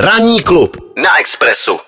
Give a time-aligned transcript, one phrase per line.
[0.00, 1.78] Ranní klub na Expressu.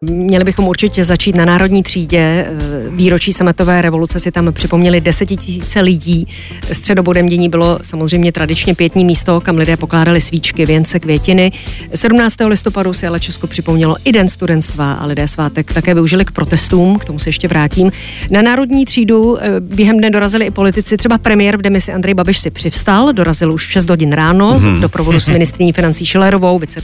[0.00, 2.18] Měli bychom určitě začít na Národní třídě.
[2.18, 2.50] Eh,
[2.90, 6.28] výročí sametové revoluce si tam připomněli desetitisíce lidí.
[6.72, 11.52] Středobodem dění bylo samozřejmě tradičně pětní místo, kam lidé pokládali svíčky, věnce, květiny.
[11.94, 12.36] 17.
[12.48, 16.98] listopadu si ale Česko připomnělo i den studentstva a lidé svátek také využili k protestům,
[16.98, 17.92] k tomu se ještě vrátím.
[18.30, 22.38] Na Národní třídu eh, během dne dorazili i politici, třeba premiér v demisi Andrej Babiš
[22.38, 24.80] si přivstal, dorazil už v 6 hodin ráno mm-hmm.
[24.80, 26.82] do provodu s ministriní financí Šilerovou, vice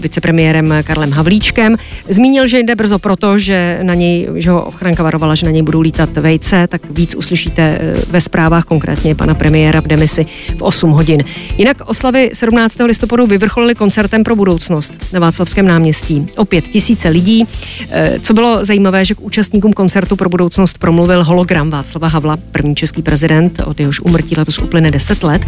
[0.00, 1.76] vicepremiérem Karlem Havlíčkem.
[2.08, 5.62] Zmínil, že jde brzo proto, že na něj, že ho ochranka varovala, že na něj
[5.62, 10.26] budou lítat vejce, tak víc uslyšíte eh, ve zprávách, konkrétně pana premiéra v demisi
[10.58, 11.24] v 8 hodin.
[11.58, 12.76] Jinak oslavy 17.
[12.84, 16.26] listopadu vyvrcholily koncertem pro budoucnost na Václavském náměstí.
[16.36, 17.46] Opět tisíce lidí.
[17.90, 22.74] Eh, co bylo zajímavé, že k účastníkům koncertu pro budoucnost promluvil hologram Václava Havla, první
[22.74, 25.42] český prezident, od jehož umrtí letos uplyne 10 let.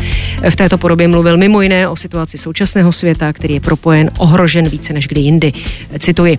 [0.51, 4.69] V této podobě mluvil mimo jiné o situaci současného světa, který je propojen propojen, ohrožen
[4.69, 5.53] více než kdy jindy.
[5.99, 6.39] Cituji.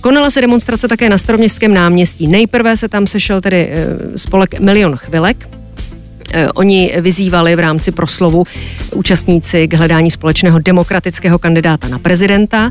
[0.00, 2.26] Konala se demonstrace také na staroměstském náměstí.
[2.26, 5.48] Nejprve se tam sešel tedy eh, spolek Milion chvilek,
[6.32, 8.44] eh, Oni vyzývali v rámci proslovu
[8.94, 12.70] účastníci k hledání společného demokratického kandidáta na prezidenta.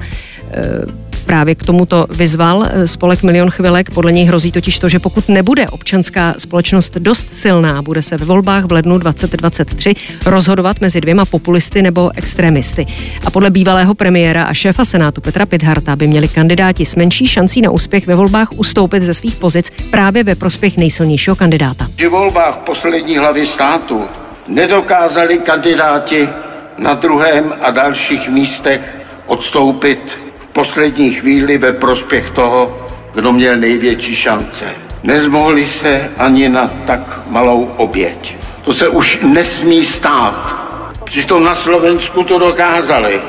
[1.30, 3.92] Právě k tomuto vyzval eh, spolek Milion chvilek.
[3.92, 8.26] Podle něj hrozí totiž to, že pokud nebude občanská společnost dost silná, bude se ve
[8.26, 12.86] volbách v lednu 2023 rozhodovat mezi dvěma populisty nebo extremisty.
[13.26, 17.62] A podle bývalého premiéra a šéfa Senátu Petra Pidharta by měli kandidáti s menší šancí
[17.62, 21.88] na úspěch ve volbách ustoupit ze svých pozic právě ve prospěch nejsilnějšího kandidáta.
[21.96, 24.04] Při volbách poslední hlavy státu
[24.48, 26.30] nedokázali kandidáti
[26.78, 34.66] na druhém a dalších místech odstoupit poslední chvíli ve prospěch toho, kdo měl největší šance.
[35.04, 38.36] Nezmohli se ani na tak malou oběť.
[38.66, 40.60] To se už nesmí stát.
[41.04, 43.22] Přitom na Slovensku to dokázali.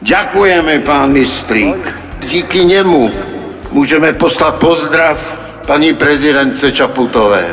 [0.00, 1.94] Děkujeme, pán Mistrík.
[2.28, 3.10] Díky němu
[3.72, 7.50] můžeme poslat pozdrav paní prezidentce Čaputové.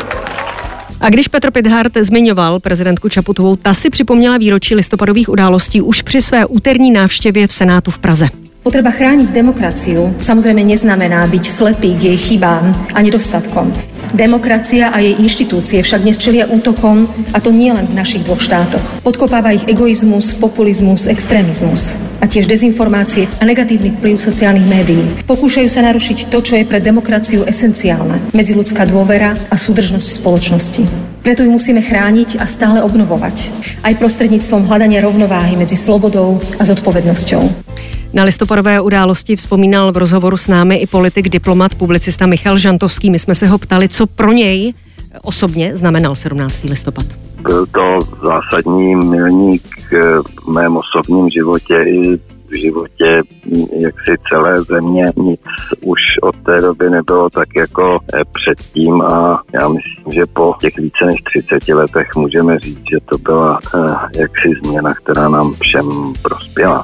[1.01, 6.21] A když Petr Pidhart zmiňoval prezidentku Čaputovou, ta si připomněla výročí listopadových událostí už při
[6.21, 8.29] své úterní návštěvě v Senátu v Praze.
[8.69, 13.73] Potreba chrániť demokraciu samozrejme neznamená byť slepý k jej chybám a nedostatkom.
[14.13, 18.37] Demokracia a jej inštitúcie však dnes čelia útokom, a to nie len v našich dvoch
[18.37, 18.85] štátoch.
[19.01, 25.01] Podkopáva ich egoizmus, populizmus, extrémizmus a tiež dezinformácie a negatívny vplyv sociálnych médií.
[25.25, 30.85] Pokúšajú sa narušiť to, čo je pre demokraciu esenciálne, medziludská dôvera a súdržnosť spoločnosti.
[31.25, 33.49] Preto ju musíme chrániť a stále obnovovať,
[33.81, 37.65] aj prostredníctvom hľadania rovnováhy medzi slobodou a zodpovednosťou.
[38.13, 43.09] Na listopadové události vzpomínal v rozhovoru s námi i politik, diplomat, publicista Michal Žantovský.
[43.09, 44.73] My jsme se ho ptali, co pro něj
[45.21, 46.63] osobně znamenal 17.
[46.63, 47.05] listopad.
[47.41, 49.63] Byl to zásadní milník
[50.45, 53.21] v mém osobním životě i v životě
[53.79, 55.05] jaksi celé země.
[55.17, 55.41] Nic
[55.81, 60.77] už od té doby nebylo tak jako eh, předtím a já myslím, že po těch
[60.77, 61.15] více než
[61.49, 66.83] 30 letech můžeme říct, že to byla eh, jaksi změna, která nám všem prospěla.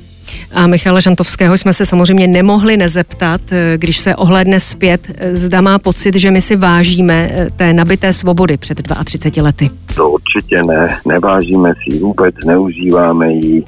[0.51, 5.61] A Michala Žantovského jsme se samozřejmě nemohli nezeptat, eh, když se ohlédne zpět, eh, zda
[5.61, 9.69] má pocit, že my si vážíme eh, té nabité svobody před 32 lety.
[9.95, 13.63] To určitě ne, nevážíme si vůbec, neužíváme ji,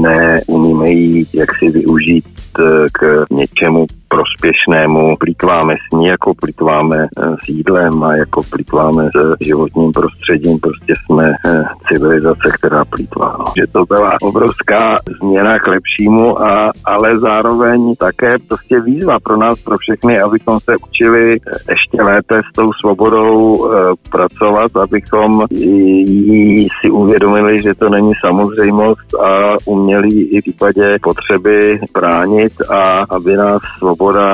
[0.00, 2.24] neumíme ji jak si využít
[2.92, 3.86] k něčemu
[4.38, 5.16] prospěšnému.
[5.16, 10.58] Plítváme s ní, jako plítváme eh, s jídlem a jako plítváme s životním prostředím.
[10.58, 13.36] Prostě jsme eh, civilizace, která plítvá.
[13.38, 13.44] No.
[13.56, 19.60] Že to byla obrovská změna k lepšímu, a, ale zároveň také prostě výzva pro nás,
[19.60, 23.76] pro všechny, abychom se učili ještě lépe s tou svobodou e,
[24.10, 31.80] pracovat, abychom jí si uvědomili, že to není samozřejmost a uměli i v případě potřeby
[31.94, 34.27] bránit a aby nás svoboda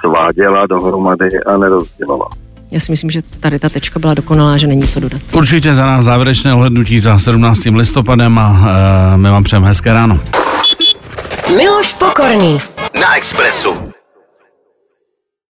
[0.00, 2.28] sváděla dohromady a nerozdělala.
[2.70, 5.20] Já si myslím, že tady ta tečka byla dokonalá, že není co dodat.
[5.34, 7.64] Určitě za nás závěrečné ohlednutí za 17.
[7.64, 10.20] listopadem a uh, my vám přejeme hezké ráno.
[11.56, 12.58] Miloš Pokorný
[13.00, 13.93] na Expressu.